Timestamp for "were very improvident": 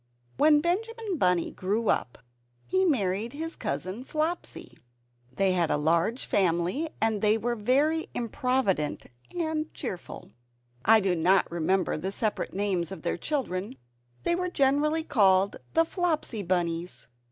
7.37-9.05